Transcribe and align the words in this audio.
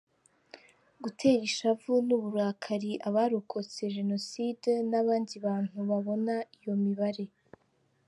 -Gutera 0.99 1.43
ishavu 1.49 1.93
n’uburakari 2.07 2.91
abarokotse 3.07 3.81
Genocide 3.95 4.71
n’abandi 4.89 5.35
bantu 5.45 5.77
babona 5.89 6.33
iyo 6.57 6.73
mibare 6.83 7.25